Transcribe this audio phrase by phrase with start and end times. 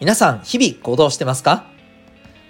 [0.00, 1.66] 皆さん、日々行動してますか？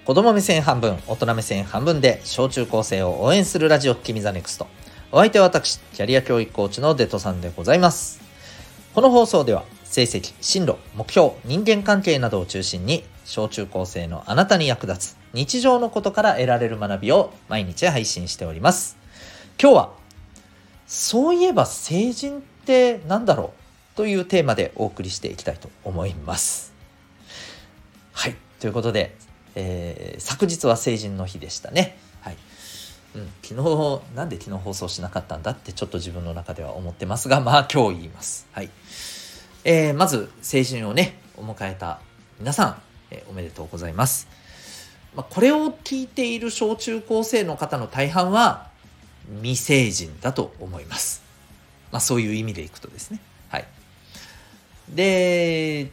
[0.05, 4.69] 子供目線半分、大人目線半分で、小中高生を応援するラジオ、君 the NEXT。
[5.11, 8.21] お相手は私、キャリア教育コーチのデトさんでございます。
[8.95, 18.97] この放送では、成績、進路、目標、人間関係などを中心に、小中高生のあなたに役立つ日常のことから得られる学びを毎日配信しております。
[19.61, 19.91] 今日は、
[20.87, 23.53] そういえば成人って何だろ
[23.95, 23.97] う？
[23.97, 26.70] というテーマでお送りしていきたいと思います。
[28.13, 28.37] はい。
[28.61, 29.17] ということで、
[29.55, 31.99] えー、昨日は成人の日でしたね。
[32.21, 32.37] はい。
[33.15, 38.47] うん、昨日、なんで昨日放送しなかったんだってちょっと自分の中では思ってますが、まあ今日言います。
[38.53, 38.71] はい。
[39.65, 42.01] えー、まず成人をね、お迎えた
[42.39, 44.29] 皆さん、えー、おめでとうございます。
[45.15, 48.69] まあ、これを聞いている小中高生の方の大半は
[49.43, 51.23] 未成人だと思います。
[51.91, 53.21] まあそういう意味でいくとですね。
[53.49, 53.67] はい。
[54.89, 55.91] で、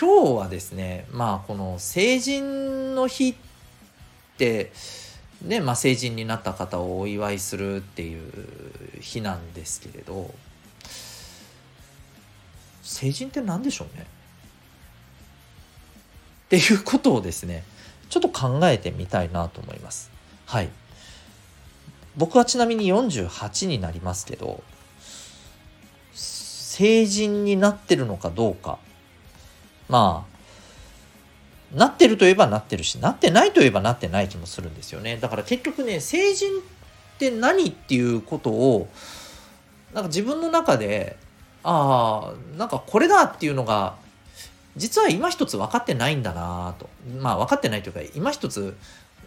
[0.00, 3.34] 今日はですね、まあこの成人の日っ
[4.38, 4.72] て、
[5.42, 8.32] ね、まあ成人になった方をお祝いするっていう
[9.02, 10.32] 日なんですけれど、
[12.82, 14.06] 成人って何でしょうね？
[16.46, 17.62] っていうことをですね、
[18.08, 20.10] ちょっと考えてみたいなと思います。
[20.46, 20.70] はい。
[22.16, 24.62] 僕はちなみに48になりますけど、
[26.14, 28.78] 成人になってるのかどうか。
[29.90, 30.26] ま
[31.74, 35.18] あ、なってるといえばなってるし、なってないといえばなってない気もするんですよね。
[35.18, 36.62] だから結局ね、成人っ
[37.18, 38.88] て何っていうことを、
[39.92, 41.16] なんか自分の中で、
[41.62, 43.96] ああ、なんかこれだっていうのが
[44.76, 46.88] 実は今一つ分かってないんだなと
[47.20, 48.76] まあ分かってないというか今一つ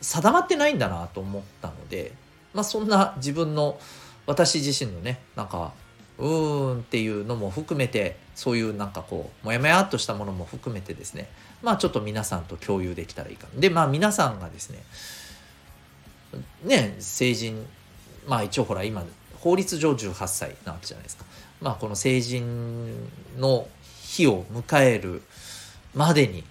[0.01, 2.13] 定まってないんだなと思ったので
[2.53, 3.79] まあそんな自分の
[4.25, 5.73] 私自身のねなんか
[6.17, 11.29] うーんっていうのも含めてそういうなんかこうモヤモヤっとしたものも含めてですね。
[11.61, 14.83] まあちょっと皆さんと共有できたらいいかでまあ皆さんがですね
[16.65, 17.65] ね成人
[18.27, 19.03] まあ一応ほら今
[19.39, 21.25] 法律上18歳なわけじゃないですか。
[21.61, 23.07] まあこの成人
[23.37, 23.67] の
[24.01, 25.21] 日を迎える
[25.93, 26.43] までに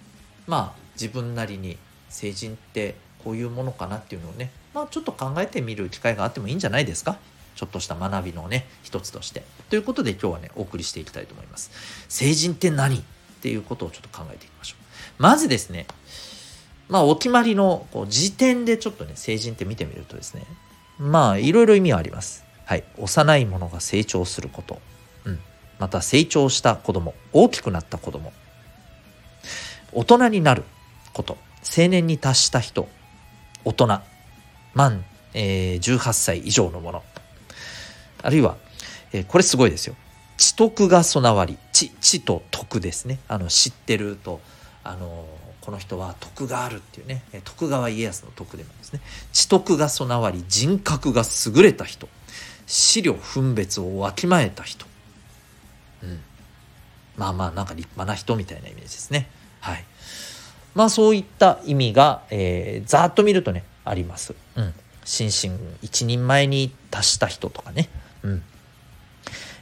[0.47, 1.77] まあ自分なりに
[2.09, 7.17] 成人ってこういうものかなっていうのをねまあちょっと考えてみる機会があってもいいんじゃないですか。
[7.55, 9.43] ちょっとした学びのね一つとして。
[9.69, 11.71] ということで今日はねお送りしていきたいと思います。
[12.09, 13.01] 成人って何っ
[13.41, 15.21] ていうことをちょっと考えていきましょう。
[15.21, 15.85] まずですね
[16.89, 20.45] まあお決まりのこう時点でちょっとね成人って見てみるとですね
[20.97, 22.43] まあいろいろ意味はあります。
[22.65, 22.83] はい。
[22.97, 24.79] 幼い者が成長すること。
[25.25, 25.39] うん。
[25.79, 27.13] また成長した子供。
[27.33, 28.31] 大きくなった子供。
[29.91, 30.63] 大人になる
[31.13, 31.37] こと。
[31.77, 32.87] 青年に達した人。
[33.65, 33.99] 大人。
[34.73, 37.03] 満、えー、18歳以上のもの。
[38.23, 38.57] あるいは、
[39.11, 39.95] えー、これすごいですよ
[40.37, 44.41] 知徳が備わり知知と徳ですねあの知ってると
[44.83, 45.25] あの
[45.61, 49.01] この人は徳があるっていうね徳川家康の徳でもですね
[49.31, 52.09] 知徳が備わり人格が優れた人
[52.65, 54.85] 資料分別をわきまえた人、
[56.01, 56.19] うん、
[57.15, 59.29] まあまあなんか立派な人みたいなイメージですね
[59.63, 59.85] はい。
[60.75, 64.35] まあそういった意味が、えー、ざっと見るとね、あります。
[64.57, 64.73] うん。
[65.05, 67.89] 心身一人前に達した人とかね。
[68.23, 68.43] うん。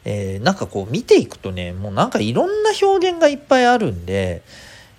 [0.03, 4.41] えー、なんかこう見ていくとね、もうなんかいろんな表現がいっぱいあるんで、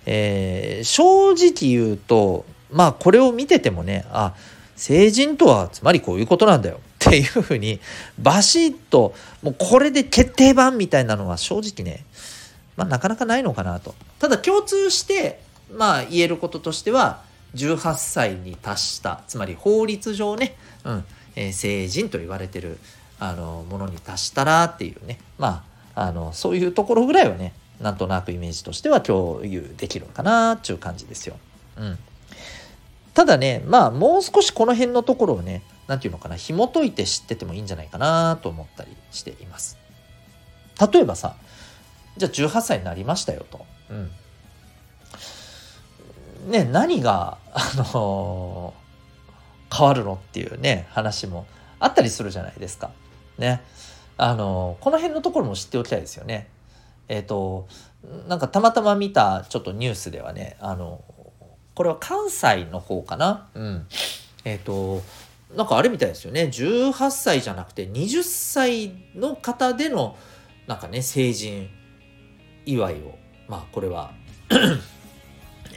[0.05, 4.33] えー、正直言うと、まあこれを見ててもね、あ、
[4.75, 7.79] 成人とはつまりこういうことなんだよっていうふうに
[8.17, 12.05] バシッともうこれで決定版みたいなのは正直ね
[12.75, 13.95] まあ、なかなかないのかなと。
[14.19, 15.41] ただ共通して、
[15.71, 17.21] まあ、言えることとしては、
[17.55, 22.77] 18歳に達した、つまり法律上ね、うん、えー、成人と言われてる、
[23.29, 25.63] あの、ものに達したらっていうね、ま
[25.95, 31.37] あ、あの、そういうところぐらいはね、なんとなくイメージとしては共有できるかなっていう感じですよ。
[31.77, 31.97] うん。
[33.13, 39.77] ただね、まあ、もう少しこの辺のところをね、なんていうのかな、紐解いて知っててもいいんじゃないかなと思ったりしています。
[40.91, 41.35] 例えばさ、
[42.17, 43.65] じゃあ18歳になりましたよと。
[43.89, 44.11] うん。
[46.51, 51.45] ね、何が、あのー、変わるのっていうね、話も
[51.79, 52.91] あったりするじゃないですか。
[53.37, 53.61] ね。
[54.17, 56.47] あの、この辺のところも知っておきたいですよね。
[57.07, 57.67] えっ、ー、と、
[58.27, 61.03] なんかたまたま見たちょっとニュースではね、あの、
[61.75, 63.49] これは関西の方かな？
[63.55, 63.87] うん。
[64.45, 65.01] えっ、と、
[65.55, 66.43] なんかあれみたいですよね。
[66.43, 70.17] 18歳じゃなくて20歳の方での、
[70.67, 71.69] なんかね、成人
[72.65, 74.11] 祝いをまあこれは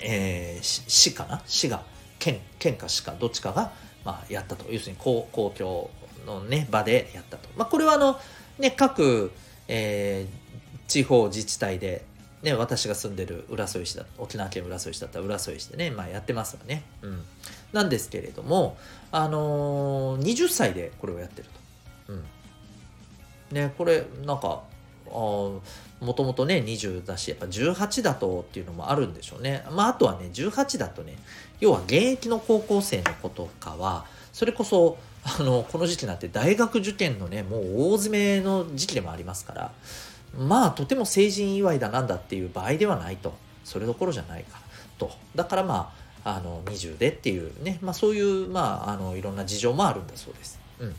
[0.02, 1.42] えー、市かな？
[1.46, 1.82] 市が
[2.18, 3.72] 県県か市かどっちかが、
[4.04, 5.90] まあ、やったと要するに公公共
[6.26, 8.18] の、ね、場でやったと、まあ、これはあの、
[8.58, 9.32] ね、各、
[9.68, 12.04] えー、地方自治体で
[12.42, 17.22] ね、私が住んでる浦添市だ沖縄県浦添市だったら浦添市でね、まあ、やってますわね、うん、
[17.72, 18.76] なんですけれども、
[19.10, 21.48] あのー、20歳でこれをやってる
[22.06, 22.24] と、うん。
[23.50, 24.62] ね、これなんか
[25.06, 25.62] も
[26.14, 29.64] ともとね20だしやっぱ18だとっていうのもあるんでしょうね。
[29.70, 31.16] まああとはね18だとね
[31.60, 39.72] 要は現役の高校生の子とかはそれこそあのこの時期なって大学受験のねもう大詰めの時期でもありますから
[40.38, 43.34] まあとても成人祝いだなんだっていう場合ではないと。
[43.66, 44.60] それどころじゃないか
[44.96, 45.10] と。
[45.34, 45.92] だからま
[46.24, 50.58] ああの20でっていうね、まあ、そういうまああのいろんな事情もあるんだそうです。
[50.78, 50.94] うん、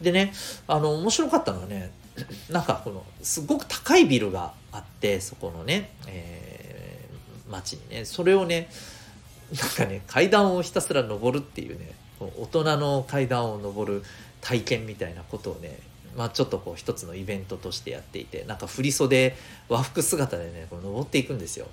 [0.00, 0.32] でね
[0.68, 1.90] あの面白かったのはね
[2.48, 8.04] なんかこのすごく高いビルがあってそこのね、えー、街にね。
[8.04, 8.68] それをね
[9.52, 11.92] なんかね階段をひたすら登るっていうね
[12.36, 14.02] 大人の階段を登る
[14.40, 15.78] 体験みたいなことをね
[16.16, 19.34] まあ、ちょっとこう一つのイベントとしてやっていてなんか振袖
[19.68, 21.66] 和服姿でねこう登っていくんですよ。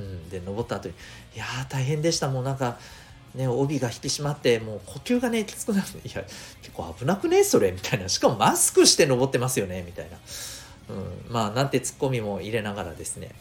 [0.00, 0.94] うん、で登った後に
[1.36, 2.28] 「いやー大変でした。
[2.28, 2.78] もうなんか
[3.34, 5.86] ね帯が引き締まってもう呼吸がねきつくなる。
[6.02, 6.24] いや
[6.62, 8.08] 結構危なくねそれ」みたいな。
[8.08, 9.82] しかもマスクして登ってますよね。
[9.82, 10.16] みたいな、
[10.88, 13.32] うん、まあなんてツッコミも入れながらですね。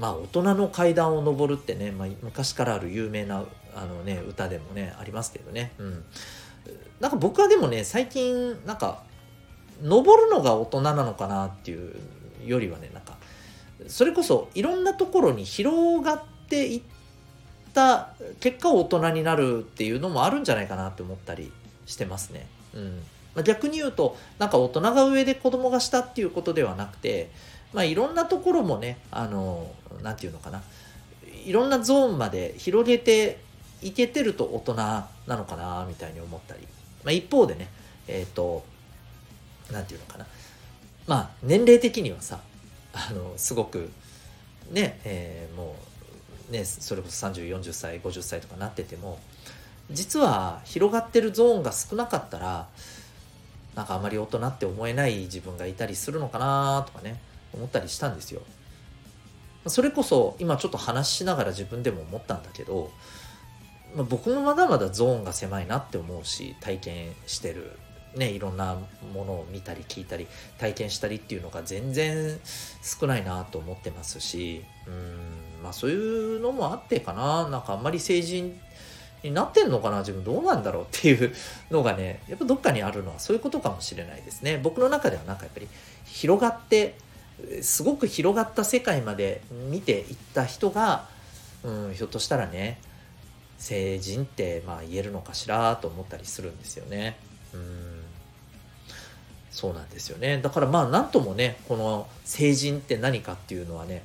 [0.00, 3.44] まあ大人の階段を登るってね、まあ、昔からある有名な
[3.74, 6.04] あの、ね、歌でもねありますけどね、うん、
[7.00, 9.02] なんか僕はでもね最近なんか
[9.82, 11.94] 登るのが大人なのかなっていう
[12.44, 13.16] よりはねなんか
[13.88, 16.82] それこそいろんなところに広がっていっ
[17.72, 21.52] た結果大人になるっていうのもあるんじゃないかなって思ったり
[21.86, 22.46] してますね。
[22.74, 23.02] うん。
[23.34, 27.30] まあ、逆に言うとなんか大人が上で子供が下っていうことではなくて、
[27.72, 29.72] まあ、いろんなところもねあの
[30.02, 30.62] 何て言うのかな。
[31.44, 33.38] いろんなゾーンまで広げて
[33.82, 36.62] いけてると大人なのかなみたいに思ったり、
[37.04, 37.68] まあ、一方でね
[38.08, 38.64] えっ、ー、と
[39.72, 40.26] 何て言うのかな
[41.06, 42.40] まあ年齢的にはさ
[42.92, 43.90] あのすごく
[44.70, 45.76] ね、えー、も
[46.48, 49.18] うねそれこそ3040歳50歳とかなってても
[49.90, 52.68] 実は広がってるゾーンが少なかったら
[53.74, 57.20] なんかあまり大人って思えない自分がいたりするのかなとかね
[57.52, 58.42] 思ったりしたんですよ。
[59.66, 62.90] それこそ今ちょっと話しながら自分でも思ったんだけど、
[63.94, 67.72] まあ、僕もまだまだゾーンが狭いなって思うし体験してる。
[68.16, 68.76] ね、いろんな
[69.12, 72.38] ものを見たり聞いたり体験したりっていうのが全然
[72.80, 77.48] 少ないなと思ってますしうんまあそういうのもあってかな。
[77.48, 78.56] なんかあんまり成人
[79.24, 79.98] になってんのかな？
[79.98, 81.34] 自分どうなんだろうっていう
[81.72, 84.60] のがねやっぱどっかにあるのはそういうことかもしれないですね。
[84.62, 85.66] 僕の中ではなんかやっぱり
[86.04, 86.94] 広がって
[87.62, 89.40] すごく広がった世界まで
[89.70, 91.08] 見ていった人が、
[91.64, 92.78] うん、ひょっとしたらね
[93.64, 97.16] 成人ってまあ言えるのかしらと思ったりするんですよね。
[97.54, 98.02] うん。
[99.50, 100.38] そうなんですよね。
[100.42, 104.04] だからまあなんともねこの成人って何かっていうのはね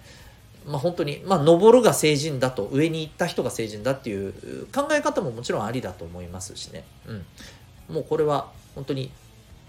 [0.65, 9.11] まあ本当にまあ登るが成人だと上に行った人が成人だっていう考え方ももちろんありだと思いますしね、うん、もうこれは本当に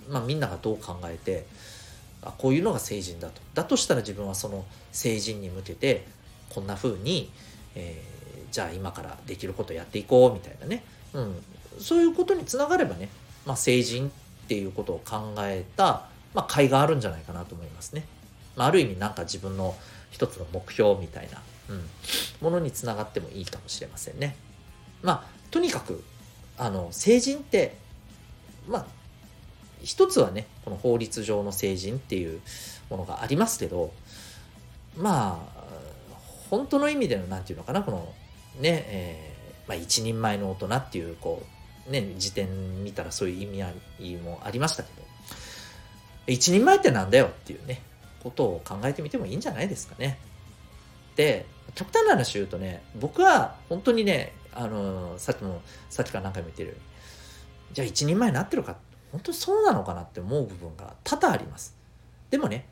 [0.09, 1.47] まあみんながどう考えて
[2.23, 3.41] あこういうのが成人だと。
[3.55, 6.07] だとしたら自分はその成人に向けて
[6.51, 7.33] こんな風に、
[7.75, 8.20] えー、
[8.51, 11.43] じゃあ今からできることやっていこうみたいなね、うん、
[11.79, 13.09] そういうことにつながればね、
[13.47, 18.05] まあ、成人っていうことを考えた、まあ、甲斐があるんじゃないかなと思いますね。
[18.57, 19.77] まあ、ある意味なんか自分の
[20.11, 21.85] 一つの目標みたいな、うん、
[22.41, 24.37] ものにつながってもいいかもしれませんね。
[25.03, 26.03] まあとにかく
[26.59, 27.77] あの成人って
[28.69, 28.87] まあ
[29.83, 32.41] 一つはねこの法律上の成人っていう
[32.91, 33.93] ものがありますけど
[34.97, 35.61] まあ
[36.51, 38.13] 本当の意味での何て言うのかなこの
[38.59, 41.43] ね、えーまあ、一人前の大人っていうこ
[41.89, 45.03] うね、辞典見たらそういう意味合いもありましたけど、
[46.27, 47.83] 一人前ってなんだよっていうね、
[48.23, 50.19] ことを考えてみてもいいんじゃないですかね。
[51.17, 56.85] で、極端な話言うとね、僕は本当にね、あの、さっきも、さっきから何回も言ってるように、
[57.75, 58.77] じゃあ一人前になってるか、
[59.11, 61.77] 本当にそうなのかなって思う部分が多々あります。
[62.31, 62.67] でもね、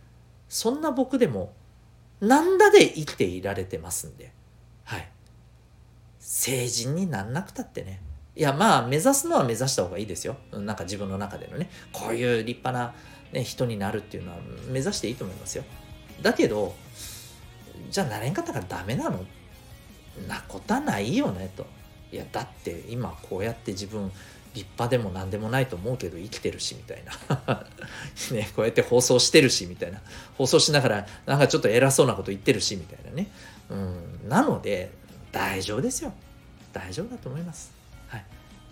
[0.48, 1.52] そんな僕でも、
[2.20, 4.32] なんだで生きていられてますんで、
[4.84, 5.08] はい。
[6.38, 8.00] 成人になんなくたってね、
[8.36, 10.36] いやまあ目指すのは目指した方がいいですよ。
[10.52, 11.68] なんか自分の中でのね。
[11.92, 12.94] こういう立派な、
[13.32, 15.64] ね、人になるっていうのは目指していいと思いますよ。
[16.22, 16.76] だけど
[17.90, 19.18] じゃあなれんかったからダメなの？
[20.28, 21.66] なことはないよねと。
[22.12, 24.12] いやだって今こうやって自分
[24.54, 27.02] 立派でも何でもないと思うけど生きてるしみたい
[27.48, 27.66] な。
[28.30, 30.00] ね、こうやって放送してるしみたいな。
[30.36, 33.26] 放送しながらなんかちょっと偉そうなこと言ってるしみたいなね。
[33.70, 34.92] うんなので
[35.32, 36.12] 大丈夫ですよ。
[36.72, 37.72] 大丈夫だと思います。
[38.08, 38.24] はい。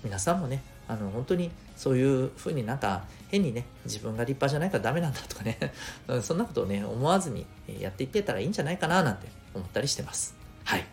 [0.04, 5.58] 皆さんもねあの本当にそういうふうになんか変にね自分が立派じゃないからダメなんだとかね。
[6.22, 7.46] そんなことをね思わずに
[7.80, 10.34] やっていってたらいいんじゃないかななんて思ったりしてます。
[10.64, 10.84] はい。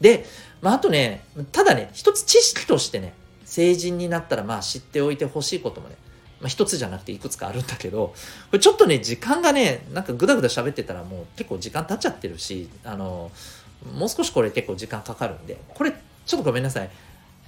[0.00, 0.24] で、
[0.62, 3.12] まあ、あとねただね一つ知識としてね
[3.44, 5.96] 成人になったらまあ知っておいてほしいこともね
[6.40, 8.14] まあ、一つじゃなくていくつかあるんだけど、こ
[8.52, 13.30] れちょっとね、時間がね、なんかぐだぐだ喋ってたらもう結構時間経っちゃってるし、あの、
[13.94, 15.94] もう少しこれ結構時間かかるんで、これ
[16.30, 16.90] ちょっとごめんなさい。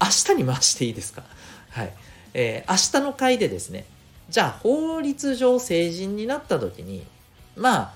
[0.01, 1.23] 明日に回していいですか？
[1.71, 1.93] はい。
[2.35, 3.85] えー、明日の回でですね、
[4.29, 7.07] じゃあ法律上成人になった時に、
[7.55, 7.93] まあ、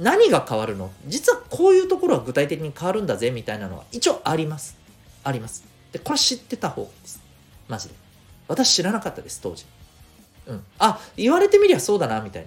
[0.00, 0.90] 何が変わるの？
[1.06, 4.76] 実はこういうところは具体的に変わるんだぜみたいなのは一応あります。
[5.22, 5.64] あります。
[5.90, 7.22] で、これ知ってた方がいいです。
[7.68, 7.94] マジで。
[8.46, 9.64] 私知らなかったです、当時。
[10.48, 10.62] うん。
[10.78, 12.46] あ、言われてみりゃそうだな、みたい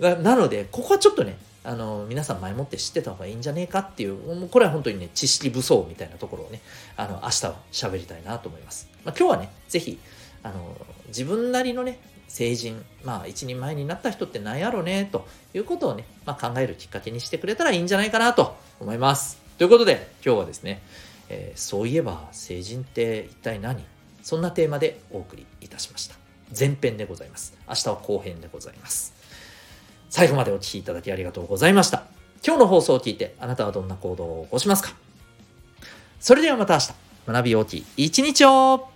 [0.00, 0.16] な。
[0.18, 6.60] なので、ここはちょっとね、あの、皆さん前もって知ってた方がいいんじゃねえかっていう、もうこれは本当にね、知識武装みたいなところをね、
[6.96, 8.88] あの、明日は喋りたいなと思います。
[9.04, 9.98] まあ、今日はね、ぜひ、
[10.42, 10.76] あの、
[11.08, 19.38] 自分なりのね、成人、まあ、一人前になった人って何やろね、ということをね、まあ、考えるきっかけにしてくれたらいいんじゃないかなと思います。
[19.56, 20.82] ということで、今日はですね、
[21.30, 23.82] えー、そういえば成人って一体何？
[24.22, 26.16] そんなテーマでお送りいたしました。
[26.58, 27.54] 前編でございます。
[27.68, 29.23] 明日は後編でございます。
[30.14, 32.04] 最後までお聴きいただきありがとうございました。
[32.46, 34.94] 今日の放送を聞いてあなたはどんな行動を起こしますか？
[36.20, 36.92] それではまた明日、
[37.26, 38.93] 学び大きい一日を。